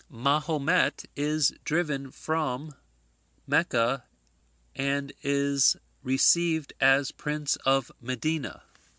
Mahomet 0.09 1.05
is 1.15 1.53
driven 1.63 2.09
from 2.09 2.73
Mecca, 3.45 4.05
and 4.75 5.13
is 5.21 5.77
received 6.01 6.73
as 6.81 7.11
prince 7.11 7.55
of 7.67 7.91
Medina. 8.01 8.63